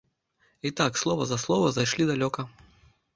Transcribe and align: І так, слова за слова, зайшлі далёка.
І 0.69 0.71
так, 0.71 0.97
слова 1.01 1.27
за 1.31 1.37
слова, 1.43 1.67
зайшлі 1.75 2.07
далёка. 2.13 2.47